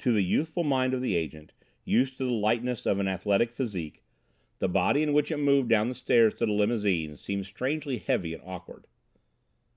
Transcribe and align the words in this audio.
To 0.00 0.10
the 0.10 0.22
youthful 0.22 0.64
mind 0.64 0.94
of 0.94 1.00
the 1.00 1.14
Agent, 1.14 1.52
used 1.84 2.18
to 2.18 2.24
the 2.24 2.32
lightness 2.32 2.86
of 2.86 2.98
an 2.98 3.06
athletic 3.06 3.52
physique, 3.52 4.02
the 4.58 4.66
body 4.68 5.00
in 5.00 5.12
which 5.12 5.30
it 5.30 5.36
moved 5.36 5.68
down 5.68 5.86
the 5.88 5.94
stairs 5.94 6.34
to 6.34 6.46
the 6.46 6.52
limousine 6.52 7.14
seemed 7.14 7.46
strangely 7.46 7.98
heavy 7.98 8.34
and 8.34 8.42
awkward. 8.44 8.88